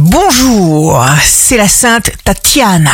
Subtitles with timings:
[0.00, 2.92] Bonjour, c'est la sainte Tatiana.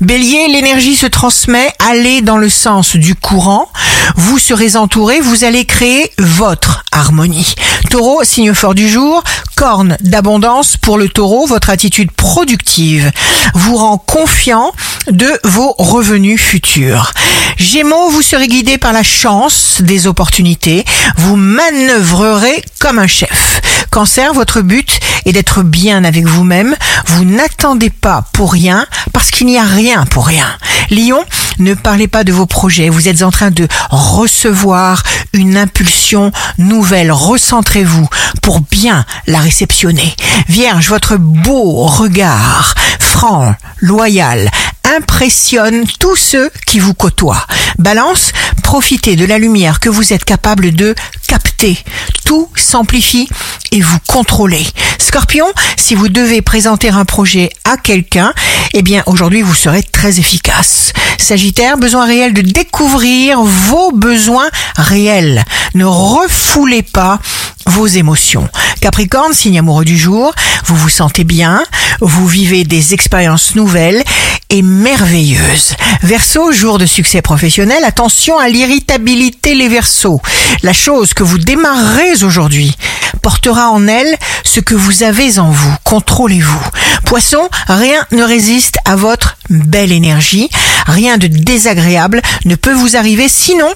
[0.00, 3.68] Bélier, l'énergie se transmet, allez dans le sens du courant,
[4.16, 7.54] vous serez entouré, vous allez créer votre harmonie.
[7.90, 9.22] Taureau, signe fort du jour,
[9.54, 13.12] corne d'abondance pour le taureau, votre attitude productive
[13.52, 14.72] vous rend confiant
[15.10, 17.12] de vos revenus futurs.
[17.58, 20.86] Gémeaux, vous serez guidé par la chance des opportunités,
[21.18, 23.60] vous manœuvrerez comme un chef.
[23.90, 26.74] Cancer, votre but est d'être bien avec vous-même,
[27.06, 30.46] vous n'attendez pas pour rien parce qu'il n'y a rien pour rien.
[30.90, 31.24] Lion,
[31.58, 35.02] ne parlez pas de vos projets, vous êtes en train de recevoir
[35.32, 38.08] une impulsion nouvelle, recentrez-vous
[38.42, 40.14] pour bien la réceptionner.
[40.48, 44.50] Vierge, votre beau regard, franc, loyal,
[44.96, 47.46] impressionne tous ceux qui vous côtoient.
[47.78, 48.32] Balance,
[48.62, 50.94] profitez de la lumière que vous êtes capable de
[51.26, 51.78] capter.
[52.24, 53.28] Tout s'amplifie
[53.72, 54.66] et vous contrôlez.
[55.10, 55.46] Scorpion,
[55.76, 58.32] si vous devez présenter un projet à quelqu'un,
[58.74, 60.92] eh bien aujourd'hui vous serez très efficace.
[61.18, 65.44] Sagittaire, besoin réel de découvrir vos besoins réels.
[65.74, 67.18] Ne refoulez pas
[67.66, 68.48] vos émotions.
[68.80, 70.32] Capricorne, signe amoureux du jour,
[70.66, 71.64] vous vous sentez bien,
[72.00, 74.04] vous vivez des expériences nouvelles
[74.50, 75.74] et merveilleuses.
[76.02, 80.20] Verseau, jour de succès professionnel, attention à l'irritabilité les Verseaux.
[80.62, 82.76] La chose que vous démarrerez aujourd'hui
[83.22, 85.74] portera en elle ce que vous avez en vous.
[85.84, 86.70] Contrôlez-vous.
[87.04, 90.50] Poisson, rien ne résiste à votre belle énergie.
[90.86, 93.72] Rien de désagréable ne peut vous arriver sinon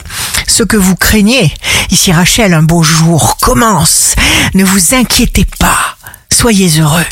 [0.46, 1.52] ce que vous craignez.
[1.90, 4.14] Ici Rachel, un beau jour commence.
[4.54, 5.96] Ne vous inquiétez pas.
[6.30, 7.06] Soyez heureux.